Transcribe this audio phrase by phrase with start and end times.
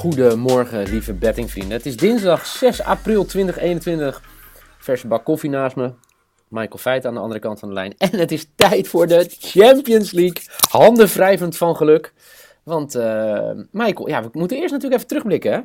[0.00, 1.76] Goedemorgen, lieve bettingvrienden.
[1.76, 4.22] Het is dinsdag 6 april 2021.
[4.78, 5.92] Verse bak koffie naast me.
[6.48, 7.94] Michael Feit aan de andere kant van de lijn.
[7.98, 10.42] En het is tijd voor de Champions League.
[10.68, 12.12] Handen wrijvend van geluk.
[12.62, 15.52] Want uh, Michael, ja, we moeten eerst natuurlijk even terugblikken.
[15.52, 15.60] Hè?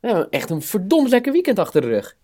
[0.00, 2.16] We hebben echt een verdomd lekker weekend achter de rug.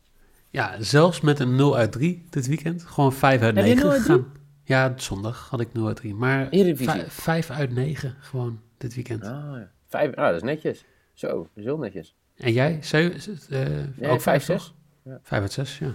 [0.50, 2.82] Ja, zelfs met een 0 uit 3 dit weekend.
[2.82, 4.32] Gewoon 5 uit 9 gegaan.
[4.64, 6.14] Ja, zondag had ik 0 uit 3.
[6.14, 6.48] Maar
[7.08, 9.24] 5 uit 9 gewoon dit weekend.
[9.24, 9.70] Ah, ja.
[9.88, 10.84] Vijf, ah, dat is netjes.
[11.20, 12.14] Zo, dat is heel netjes.
[12.36, 12.78] En jij?
[12.80, 13.58] Zeven, uh,
[13.96, 14.74] nee, ook 5, 6?
[15.04, 15.20] Ja.
[15.22, 15.94] 5 uit 6, ja.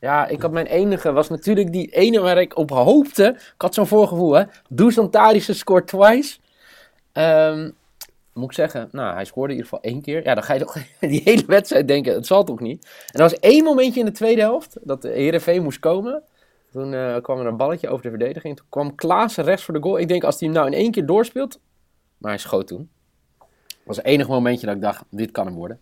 [0.00, 3.32] Ja, ik had mijn enige, was natuurlijk die ene waar ik op hoopte.
[3.34, 4.44] Ik had zo'n voorgevoel, hè.
[4.68, 6.38] Dusan Tadic scoort twice.
[7.12, 7.74] Um,
[8.32, 10.24] moet ik zeggen, nou, hij scoorde in ieder geval één keer.
[10.24, 12.84] Ja, dan ga je toch die hele wedstrijd denken, het zal toch niet?
[12.84, 16.22] En er was één momentje in de tweede helft, dat de Heerenveen moest komen.
[16.70, 18.56] Toen uh, kwam er een balletje over de verdediging.
[18.56, 19.98] Toen kwam Klaassen rechts voor de goal.
[19.98, 21.60] Ik denk, als hij hem nou in één keer doorspeelt...
[22.18, 22.90] Maar hij schoot toen.
[23.86, 25.80] Dat was het enige momentje dat ik dacht, dit kan hem worden.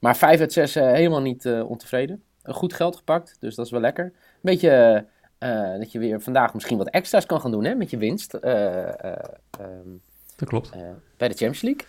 [0.00, 2.22] Maar 5 uit 6 uh, helemaal niet uh, ontevreden.
[2.42, 4.04] Een goed geld gepakt, dus dat is wel lekker.
[4.04, 5.04] Een beetje
[5.38, 8.34] uh, dat je weer vandaag misschien wat extra's kan gaan doen hè, met je winst.
[8.34, 10.00] Um,
[10.36, 10.70] dat klopt.
[11.16, 11.86] bij de Champions League.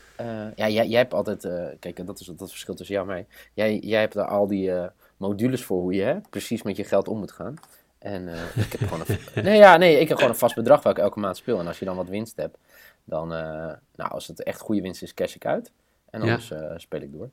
[0.55, 1.47] ja, jij, jij, hebt altijd,
[1.80, 3.25] kijk, dat is dat verschil tussen jou en mij.
[3.53, 4.72] Jij, jij hebt er al die
[5.17, 7.55] modules voor hoe je hè, precies met je geld om moet gaan.
[8.00, 10.94] En ik heb gewoon een, nee, ja, nee, ik heb gewoon een vast bedrag waar
[10.94, 11.59] ik elke maand speel.
[11.59, 12.58] En als je dan wat winst hebt,
[13.05, 13.37] dan, uh,
[13.95, 15.71] nou, als het echt goede winst is, cash ik uit.
[16.09, 16.61] En anders ja.
[16.61, 17.30] uh, speel ik door.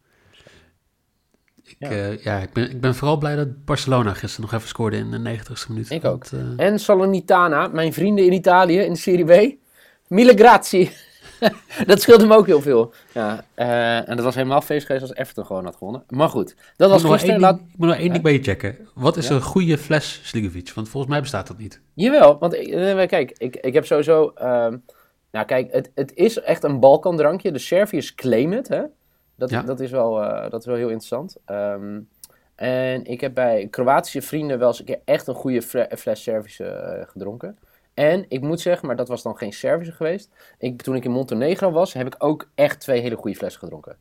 [1.63, 1.91] Dus, ik, ja.
[1.91, 5.11] Uh, ja, ik, ben, ik ben vooral blij dat Barcelona gisteren nog even scoorde in
[5.11, 5.91] de 90ste minuut.
[5.91, 6.25] Ik ook.
[6.57, 9.57] en Salernitana, mijn vrienden in Italië in de Serie B.
[10.07, 10.93] Mille grazie.
[11.87, 12.93] dat scheelde me ook heel veel.
[13.13, 16.05] Ja, en dat was helemaal feest geweest als Everton gewoon had gewonnen.
[16.09, 17.41] Maar goed, dat was gisteren.
[17.41, 17.57] Laat...
[17.57, 18.89] Ik moet nog één ding bij je checken.
[18.95, 20.73] Wat is een goede fles Sligovic?
[20.73, 21.81] Want volgens mij bestaat dat niet.
[21.95, 22.57] Jawel, want
[23.07, 24.33] kijk, ik, ik heb sowieso...
[24.43, 24.67] Uh,
[25.31, 27.53] nou kijk, het, het is echt een Balkandrankje.
[27.53, 28.83] De Serviërs claimen het, hè.
[29.35, 29.63] Dat, ja.
[29.63, 31.37] dat, is, wel, uh, dat is wel heel interessant.
[31.47, 32.09] Um,
[32.55, 35.63] en ik heb bij Kroatische vrienden wel eens een keer echt een goede
[35.97, 37.59] fles Servische uh, gedronken.
[37.95, 40.31] En ik moet zeggen, maar dat was dan geen Servische geweest.
[40.59, 43.97] Ik, toen ik in Montenegro was, heb ik ook echt twee hele goede flessen gedronken.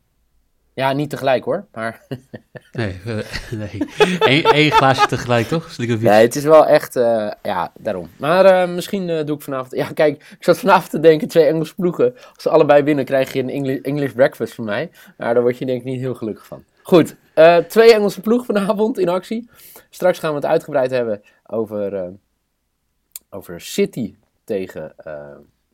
[0.80, 2.02] Ja, niet tegelijk hoor, maar...
[2.72, 3.18] nee, uh,
[3.50, 3.82] nee.
[4.18, 5.76] Eén, één glaasje tegelijk, toch?
[5.78, 6.96] Nee, het is wel echt...
[6.96, 8.10] Uh, ja, daarom.
[8.16, 9.74] Maar uh, misschien doe ik vanavond...
[9.74, 12.14] Ja, kijk, ik zat vanavond te denken, twee Engelse ploegen.
[12.14, 14.90] Als ze allebei winnen, krijg je een English, English breakfast van mij.
[15.16, 16.64] Maar daar word je denk ik niet heel gelukkig van.
[16.82, 17.16] Goed,
[17.68, 19.50] twee Engelse ploegen vanavond in actie.
[19.90, 22.12] Straks gaan we het uitgebreid hebben over,
[23.30, 24.14] over City
[24.44, 24.94] tegen...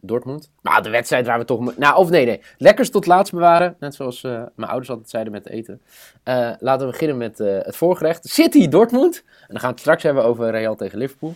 [0.06, 0.50] Dortmund.
[0.60, 1.76] Maar de wedstrijd waar we toch...
[1.76, 2.40] Nou, of nee, nee.
[2.58, 3.76] Lekkers tot laatst bewaren.
[3.80, 5.80] Net zoals uh, mijn ouders altijd zeiden met eten.
[6.24, 8.28] Uh, laten we beginnen met uh, het voorgerecht.
[8.28, 9.22] City Dortmund.
[9.26, 11.34] En dan gaan we het straks hebben over Real tegen Liverpool.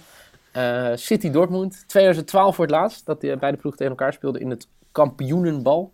[0.95, 1.85] City Dortmund.
[1.87, 5.93] 2012 voor het laatst dat die beide ploegen tegen elkaar speelden in het kampioenenbal.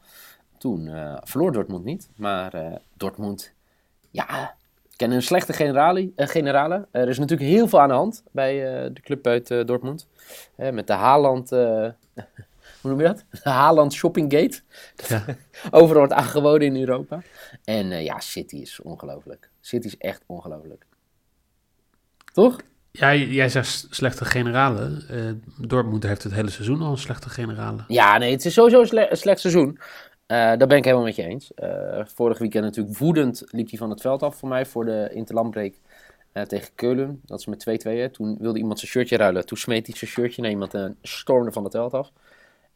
[0.59, 0.91] Toen
[1.25, 2.09] verloor Dortmund niet.
[2.17, 3.53] Maar Dortmund,
[4.11, 4.55] ja,
[4.97, 5.53] kennen een slechte
[6.17, 6.87] generale.
[6.91, 8.55] er is natuurlijk heel veel aan de hand bij
[8.93, 10.07] de club uit Dortmund.
[10.57, 11.51] met de Haaland
[12.87, 13.43] hoe noem je dat?
[13.43, 14.61] Haaland Shoppinggate.
[15.09, 15.25] Ja.
[15.71, 17.23] Overal wordt aangeboden in Europa.
[17.65, 19.51] En uh, ja, City is ongelooflijk.
[19.61, 20.87] City is echt ongelooflijk.
[22.33, 22.61] Toch?
[22.91, 25.05] Ja, jij zegt slechte generalen.
[25.11, 27.85] Uh, Dortmund heeft het hele seizoen al een slechte generalen.
[27.89, 29.69] Ja, nee, het is sowieso een, sle een slecht seizoen.
[29.69, 29.79] Uh,
[30.27, 31.51] daar ben ik helemaal met je eens.
[31.57, 35.11] Uh, vorig weekend natuurlijk woedend liep hij van het veld af voor mij voor de
[35.13, 35.75] interlandbreak
[36.33, 37.21] uh, tegen Keulen.
[37.25, 38.11] Dat is met 2-2.
[38.11, 39.47] Toen wilde iemand zijn shirtje ruilen.
[39.47, 42.13] Toen smeet hij zijn shirtje naar iemand en stormde van het veld af.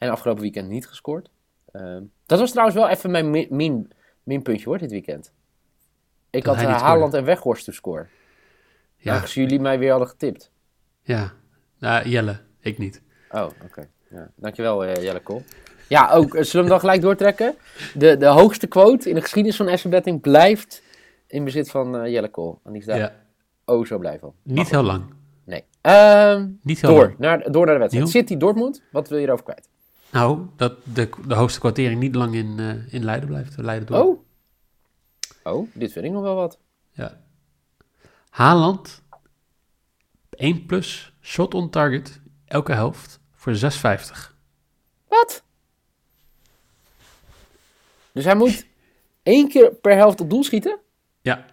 [0.00, 1.31] En afgelopen weekend niet gescoord.
[1.73, 3.93] Uh, dat was trouwens wel even mijn min, min,
[4.23, 5.32] minpuntje hoor, dit weekend.
[6.31, 8.06] Ik dat had uh, Haaland en Weghorst te score.
[8.97, 9.14] Ja.
[9.14, 10.50] Aangezien jullie mij weer hadden getipt.
[11.02, 11.32] Ja,
[11.79, 13.02] nou, Jelle, ik niet.
[13.31, 13.64] Oh, oké.
[13.64, 13.88] Okay.
[14.11, 14.31] Ja.
[14.37, 15.43] Dankjewel uh, Jelle Kool.
[15.88, 17.56] Ja, ook, zullen we hem dan gelijk doortrekken?
[17.94, 20.82] De, de hoogste quote in de geschiedenis van Betting blijft
[21.26, 22.61] in bezit van uh, Jelle Kool.
[22.64, 23.12] En die is daar ja.
[23.64, 24.35] oh zo blij van.
[24.43, 25.05] Niet heel lang.
[25.44, 25.64] Nee.
[25.82, 27.19] Uh, Niet heel door, lang.
[27.19, 27.93] Naar, door naar de wedstrijd.
[27.93, 28.23] Nieuw?
[28.23, 29.69] City Dortmund, wat wil je erover kwijt?
[30.12, 33.57] Nou, dat de, de hoogste kwartering niet lang in, uh, in Leiden blijft.
[33.57, 34.05] Leiden door.
[34.05, 34.25] Oh.
[35.43, 36.59] Oh, dit vind ik nog wel wat.
[36.93, 37.21] Ja.
[38.31, 39.03] Haaland
[40.31, 43.59] 1 plus shot on target, elke helft, voor 6,50.
[45.09, 45.43] Wat?
[48.13, 48.67] Dus hij moet
[49.23, 50.79] één keer per helft op doel schieten?
[51.21, 51.47] Ja.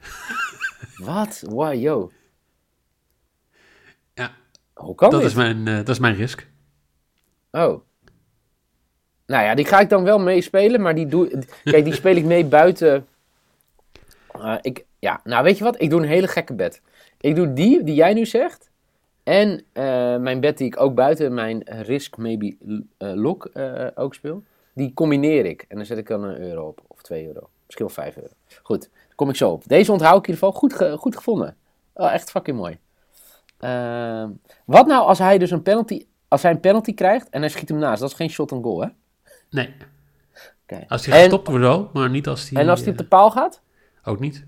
[0.96, 1.42] Wat?
[1.46, 2.12] Wow, yo.
[4.14, 4.34] Ja.
[4.72, 5.28] Hoe kan dat dit?
[5.28, 6.46] Is mijn, uh, dat is mijn risk.
[7.50, 7.80] Oh.
[9.26, 12.24] Nou ja, die ga ik dan wel meespelen, maar die, doe, kijk, die speel ik
[12.24, 13.06] mee buiten.
[14.36, 15.80] Uh, ik, ja, nou weet je wat?
[15.80, 16.82] Ik doe een hele gekke bed.
[17.20, 18.70] Ik doe die, die jij nu zegt.
[19.22, 22.78] En uh, mijn bed die ik ook buiten mijn risk maybe uh,
[23.14, 23.50] lock
[23.94, 24.42] ook speel.
[24.74, 25.64] Die combineer ik.
[25.68, 26.80] En dan zet ik dan een euro op.
[26.86, 27.48] Of 2 euro.
[27.66, 28.32] Misschien wel 5 euro.
[28.62, 29.62] Goed, daar kom ik zo op.
[29.66, 30.60] Deze onthoud ik in ieder geval.
[30.60, 31.56] Goed, goed gevonden.
[31.92, 32.78] Oh, echt fucking mooi.
[33.58, 34.30] Ehm,
[34.64, 36.06] wat nou als hij dus een penalty...
[36.28, 38.00] Als hij een penalty krijgt en hij schiet hem naast.
[38.00, 38.88] Dat is geen shot on goal, hè?
[39.50, 39.74] Nee.
[40.62, 40.84] Okay.
[40.88, 42.62] Als hij gestopt wordt wel, maar niet als hij...
[42.62, 43.62] En als hij op de paal gaat?
[44.04, 44.44] Ook niet.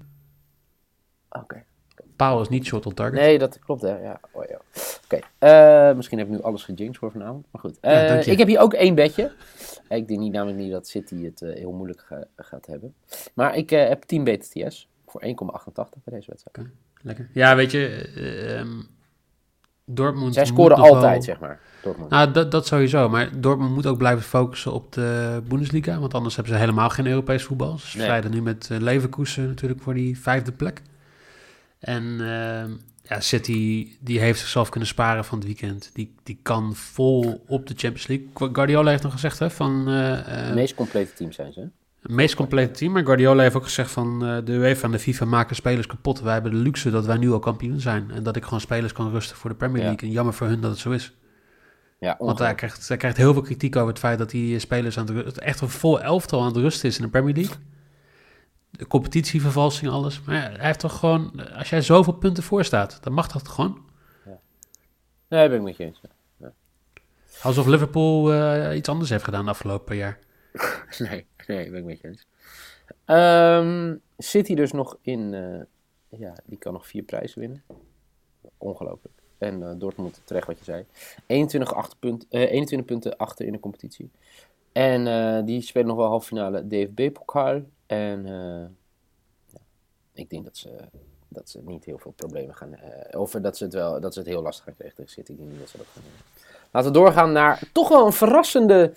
[1.29, 1.43] Oké.
[1.43, 1.65] Okay.
[2.17, 3.21] Paal is niet shot on target.
[3.21, 4.03] Nee, dat klopt, hè.
[4.03, 4.21] Ja.
[4.31, 4.61] Oh, ja.
[5.05, 5.21] Oké.
[5.39, 5.91] Okay.
[5.91, 7.47] Uh, misschien heb ik nu alles gejinxed voor vanavond.
[7.51, 7.79] Maar goed.
[7.83, 9.33] Uh, ja, ik heb hier ook één bedje.
[9.89, 12.95] Ik denk niet, namelijk niet dat City het uh, heel moeilijk ga, gaat hebben.
[13.35, 15.29] Maar ik heb 10 BTTS voor 1,88
[15.75, 16.69] bij deze wedstrijd.
[17.03, 17.29] Lekker.
[17.33, 18.13] Ja, weet je...
[18.59, 18.89] Um,
[19.95, 21.23] Dortmund Zij scoren altijd, wel...
[21.23, 21.61] zeg maar.
[21.83, 22.11] Dortmund.
[22.11, 23.09] Nou, dat, dat sowieso.
[23.09, 25.99] Maar Dortmund moet ook blijven focussen op de Bundesliga.
[25.99, 27.79] Want anders hebben ze helemaal geen Europees voetbal.
[27.79, 28.41] Ze strijden nee.
[28.41, 30.83] nu met Leverkusen natuurlijk voor die vijfde plek.
[31.79, 32.63] En uh,
[33.03, 35.91] ja, City die heeft zichzelf kunnen sparen van het weekend.
[35.93, 38.55] Die, die kan vol op de Champions League.
[38.55, 39.89] Guardiola heeft nog gezegd hè, van...
[39.89, 41.69] Uh, het meest complete team zijn ze.
[42.03, 42.93] Het meest complete team.
[42.93, 46.21] Maar Guardiola heeft ook gezegd van uh, de UEFA en de FIFA maken spelers kapot.
[46.21, 48.11] Wij hebben de luxe dat wij nu al kampioen zijn.
[48.11, 50.01] En dat ik gewoon spelers kan rusten voor de Premier League.
[50.01, 50.07] Ja.
[50.07, 51.15] En jammer voor hun dat het zo is.
[51.99, 54.99] Ja, Want hij krijgt, hij krijgt heel veel kritiek over het feit dat die spelers
[54.99, 57.57] aan het, echt een vol elftal aan het rusten is in de Premier League.
[58.71, 60.21] De competitievervalsing, alles.
[60.21, 63.49] Maar ja, hij heeft toch gewoon, als jij zoveel punten voor staat, dan mag dat
[63.49, 63.79] gewoon.
[64.27, 64.41] Ja.
[65.29, 66.01] Nee, ben ik met je eens.
[66.37, 66.53] Ja.
[67.43, 70.19] Alsof Liverpool uh, iets anders heeft gedaan de afgelopen jaar.
[71.09, 72.27] nee, nee, ben ik met je eens.
[73.07, 75.63] Um, City dus nog in, uh,
[76.09, 77.63] ja, die kan nog vier prijzen winnen.
[78.59, 79.15] Ongelooflijk.
[79.39, 80.85] En uh, Dortmund, terecht wat je zei.
[81.27, 84.11] 21, 8 punt, uh, 21 punten achter in de competitie.
[84.73, 87.61] En die spelen nog wel halve finale DFB-pokaal.
[87.87, 88.27] En
[89.47, 89.61] ja,
[90.13, 90.77] ik denk dat ze,
[91.29, 92.79] dat ze niet heel veel problemen gaan...
[93.11, 95.33] of dat ze, het wel, dat ze het heel lastig gaan krijgen tegen City.
[95.33, 96.03] Ik denk niet dat ze dat gaan.
[96.71, 98.93] Laten we doorgaan naar toch wel een verrassende...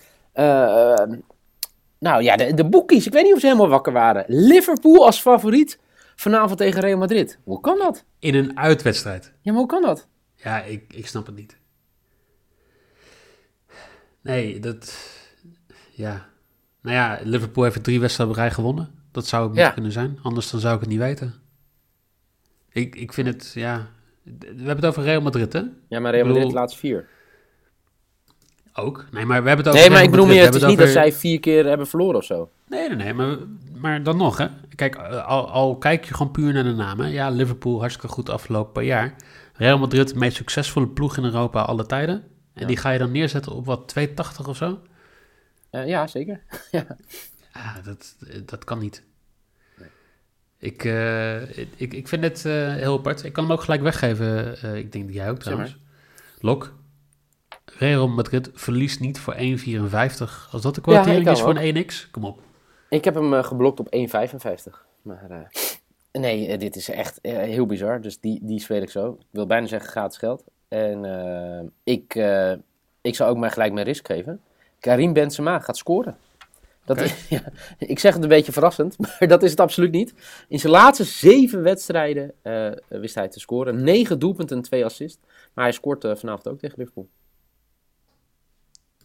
[2.04, 3.06] nou ja, de, de boekies.
[3.06, 4.26] Ik weet niet of ze helemaal wakker waren.
[4.28, 5.80] Liverpool als favoriet
[6.16, 7.40] vanavond tegen Real Madrid.
[7.44, 8.04] Hoe kan dat?
[8.20, 9.32] In een uitwedstrijd.
[9.42, 10.08] Ja, maar hoe kan dat?
[10.36, 11.58] Ja, ik, ik snap het niet.
[14.22, 14.94] Nee, dat...
[15.92, 16.30] Ja.
[16.82, 18.90] Nou ja, Liverpool heeft drie wedstrijden rij gewonnen.
[19.12, 19.58] Dat zou het Ja.
[19.58, 20.20] moeten kunnen zijn.
[20.24, 21.34] Anders dan zou ik het niet weten.
[22.70, 23.88] Ik, ik vind het, ja...
[24.24, 25.60] We hebben het over Real Madrid, hè?
[25.88, 27.08] Ja, maar Real Ik bedoel- Madrid laatst vier.
[28.74, 29.06] Ook.
[29.12, 30.90] Nee, maar we hebben het over Nee, maar ik bedoel meer, het is niet dat
[30.90, 32.50] zij vier keer hebben verloren of zo.
[32.68, 33.14] Nee, nee, nee.
[33.14, 33.38] Maar,
[33.78, 34.48] maar dan nog, hè.
[34.76, 37.12] Kijk, al, al kijk je gewoon puur naar de namen.
[37.12, 39.16] Ja, Liverpool hartstikke goed afgelopen paar jaar.
[39.54, 42.16] Real Madrid, de meest succesvolle ploeg in Europa alle tijden.
[42.54, 42.68] En Ja.
[42.68, 44.80] die ga je dan neerzetten op wat, 280 of zo?
[45.70, 46.42] Eh, ja, zeker.
[47.54, 48.16] Ja, dat,
[48.46, 49.04] dat kan niet.
[50.58, 53.24] Ik, eh, ik, ik vind het eh, heel apart.
[53.24, 54.62] Ik kan hem ook gelijk weggeven.
[54.62, 55.78] eh, ik denk dat jij ook trouwens.
[56.40, 56.74] Lok.
[57.78, 59.40] Real Madrid verliest niet voor 1,54.
[60.52, 62.40] Als dat de kwartering kan is voor een 1x, kom op.
[62.94, 64.02] Ik heb hem eh, geblokt op 1,55.
[65.02, 65.38] Maar eh,
[66.22, 68.02] nee, eh, dit is echt heel bizar.
[68.02, 69.18] Dus die, die speel ik zo.
[69.20, 70.44] Ik wil bijna zeggen gratis geld.
[70.68, 72.16] En ik,
[73.02, 74.42] ik zou ook maar gelijk mijn risk geven.
[74.80, 76.18] Karim Benzema gaat scoren.
[76.86, 77.42] Dat is, ja,
[77.78, 80.14] ik zeg het een beetje verrassend, maar dat is het absoluut niet.
[80.48, 82.34] In zijn laatste zeven wedstrijden
[82.88, 83.84] wist hij te scoren.
[83.84, 85.20] Negen doelpunten en twee assists.
[85.54, 87.08] Maar hij scoort vanavond ook tegen Liverpool.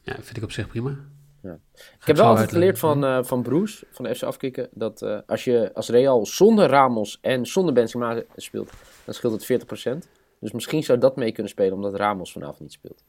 [0.08, 0.96] Ja, vind ik op zich prima.
[1.42, 1.58] Ja.
[1.74, 5.18] Ik heb wel altijd geleerd van, eh van Bruce, van de FC Afkikken, dat eh,
[5.26, 8.72] als je als Real zonder Ramos en zonder Benzema speelt,
[9.04, 9.62] dan scheelt het
[10.04, 10.08] 40%.
[10.40, 13.04] Dus misschien zou dat mee kunnen spelen, omdat Ramos vanavond niet speelt.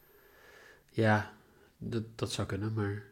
[0.90, 1.32] Ja,
[1.78, 3.04] dat, dat zou kunnen, maar...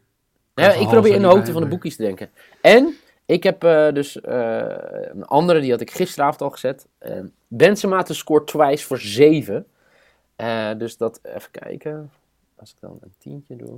[0.54, 2.30] Ja, ik probeer in de hoogte bij, van de maar- boekjes te denken.
[2.60, 2.94] En
[3.26, 6.86] ik heb eh, dus een andere, die had ik gisteravond al gezet.
[7.48, 9.66] Benzema te scoort twice voor 7.
[10.36, 12.10] Eh, dus dat, even kijken.
[12.58, 13.68] Als ik dan een tientje doe.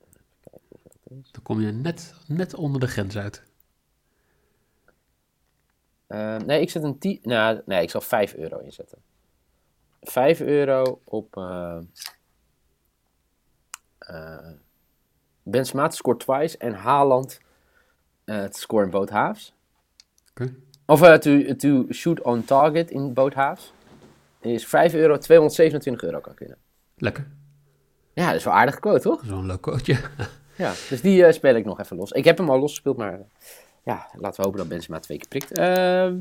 [0.00, 1.30] Even kijken hoeveel dat is.
[1.32, 3.42] Dan kom je net, net onder de grens uit.
[6.06, 7.18] Eh, nee, ik zet een 10.
[7.22, 8.98] Nou, nee, ik zal 5 euro inzetten.
[10.02, 11.36] 5 euro op.
[11.36, 11.78] eh
[13.98, 14.52] eh
[15.42, 17.40] Benzema scoort twice en Haaland
[18.24, 19.54] te scoren in both halves.
[20.86, 23.72] Of uh, to, to shoot on target in Boothaas.
[24.54, 26.58] Is 5 euro, 227 euro kan winnen.
[26.96, 27.26] Lekker.
[28.14, 29.22] Ja, dat is wel aardig quote, toch?
[29.24, 29.98] Zo'n leuk quoteje.
[30.56, 32.10] ja, dus die uh, speel ik nog even los.
[32.10, 33.20] Ik heb hem al losgespeeld, maar
[33.84, 35.58] ja, laten we hopen dat Benzema twee keer prikt.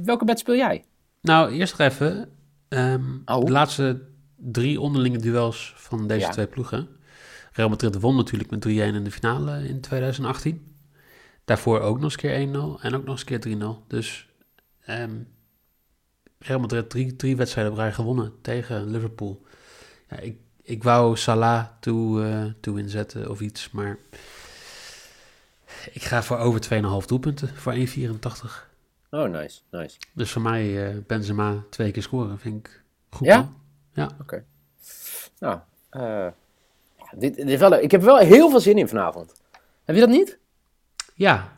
[0.06, 0.84] welke bed speel jij?
[1.22, 2.30] Nou, eerst nog even.
[2.70, 3.46] Um, oh.
[3.46, 4.02] De laatste
[4.36, 6.32] drie onderlinge duels van deze ja.
[6.32, 6.88] twee ploegen.
[7.52, 10.76] Real Madrid won natuurlijk met 3-1 in de finale in 2018.
[11.46, 13.88] Daarvoor ook nog eens keer 1-0 en ook nog eens keer 3-0.
[13.88, 14.30] Dus
[14.90, 15.28] um,
[16.46, 19.42] Real Madrid drie, drie wedstrijden op rij gewonnen tegen Liverpool.
[20.10, 23.98] Ja, ik, ik wou Salah toe, uh, toe inzetten of iets, maar
[25.92, 26.62] ik ga voor over
[27.02, 27.82] 2,5 doelpunten voor 1,84.
[29.10, 29.98] Oh, nice, nice.
[30.14, 33.28] Dus voor mij uh, Benzema twee keer scoren vind ik goed.
[33.28, 33.52] Ja?
[33.94, 34.10] Ja.
[34.22, 34.46] Oké.
[35.40, 35.60] Nou,
[35.92, 36.28] uh,
[37.12, 39.34] dit, dit wel, ik heb wel heel veel zin in vanavond.
[39.84, 40.38] Heb je dat niet?
[41.14, 41.55] Ja.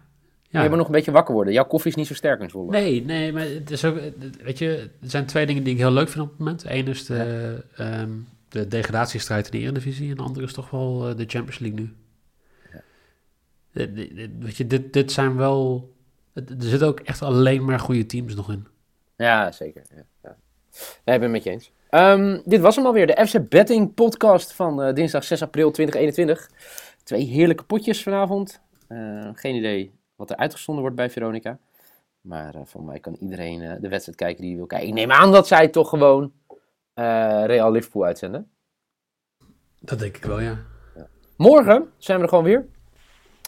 [0.58, 0.64] Ja.
[0.64, 1.54] Je moet nog een beetje wakker worden.
[1.54, 2.72] Jouw koffie is niet zo sterk in Zwolle.
[2.72, 4.00] Nee, nee, maar het is ook,
[4.44, 6.64] weet je, er zijn twee dingen die ik heel leuk vind op het moment.
[6.68, 8.02] Eén is de, ja.
[8.02, 11.60] um, de degradatiestrijd in de Eredivisie en de andere is toch wel uh, de Champions
[11.60, 11.94] League nu.
[12.74, 13.88] Ja.
[14.40, 15.90] Weet je, dit, dit zijn wel,
[16.34, 18.68] er zitten ook echt alleen maar goede teams nog in.
[19.18, 19.82] Ja, zeker.
[19.96, 20.36] Ja, ja.
[21.06, 21.72] Nee, ik ben het met je eens.
[21.90, 26.50] Um, dit was hem alweer, de FC Betting podcast van uh, dinsdag 6 april 2021.
[27.04, 28.62] Twee heerlijke potjes vanavond.
[28.90, 31.60] Uh, geen idee wat er uitgezonden wordt bij Veronica.
[32.22, 34.88] Maar uh, voor mij kan iedereen de wedstrijd kijken die wil kijken.
[34.88, 36.32] Ik neem aan dat zij toch gewoon
[37.46, 38.52] Real Liverpool uitzenden.
[39.80, 40.58] Dat denk ik wel, ja.
[40.96, 41.08] ja.
[41.38, 42.66] Morgen zijn we er gewoon weer.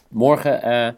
[0.08, 0.96] Morgen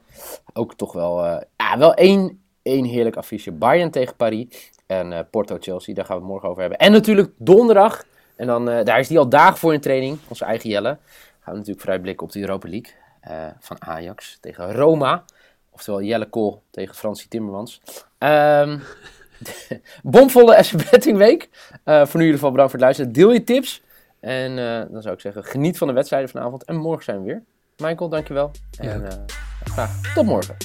[0.52, 1.24] ook toch wel,
[1.56, 3.52] ja, wel één, één heerlijk affiche.
[3.52, 4.70] Bayern tegen Paris.
[4.86, 6.78] En Porto-Chelsea, daar gaan we het morgen over hebben.
[6.78, 8.04] En natuurlijk donderdag.
[8.36, 10.18] En dan, daar is die al dagen voor in training.
[10.28, 10.98] Onze eigen Jelle.
[11.40, 12.92] Gaan we natuurlijk vooruitblikken op de Europa League.
[13.58, 15.24] Van Ajax tegen Roma.
[15.72, 17.80] Oftewel Jelle Kool tegen Fransie Timmermans.
[18.18, 18.82] Um,
[20.02, 21.48] bomvolle SP Betting Week.
[21.84, 23.12] voor nu in ieder geval bedankt voor het luisteren.
[23.12, 23.82] Deel je tips.
[24.20, 24.56] En
[24.92, 26.64] dan zou ik zeggen, geniet van de wedstrijden vanavond.
[26.64, 27.42] En morgen zijn we weer.
[27.88, 28.50] Michael, dankjewel.
[28.78, 29.24] En
[29.64, 30.56] graag tot morgen.